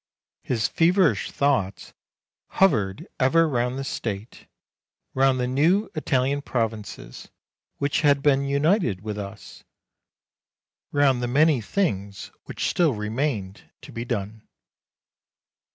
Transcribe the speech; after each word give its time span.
His 0.41 0.67
feverish 0.67 1.29
thoughts 1.29 1.93
hovered 2.47 3.07
ever 3.19 3.47
round 3.47 3.77
the 3.77 3.83
State, 3.83 4.47
round 5.13 5.39
the 5.39 5.45
new 5.45 5.91
Italian 5.93 6.41
provinces 6.41 7.29
which 7.77 8.01
had 8.01 8.23
been 8.23 8.43
united 8.43 9.01
with 9.01 9.19
us, 9.19 9.63
round 10.91 11.21
the 11.21 11.27
many 11.27 11.61
things 11.61 12.31
which 12.45 12.67
still 12.67 12.95
remained 12.95 13.69
to 13.83 13.91
be 13.91 14.03
done. 14.03 14.41